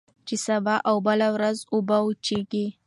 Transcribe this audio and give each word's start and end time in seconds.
چي 0.27 0.35
سبا 0.47 0.75
او 0.89 0.95
بله 1.07 1.27
ورځ 1.35 1.57
اوبه 1.73 1.97
وچیږي 2.03 2.65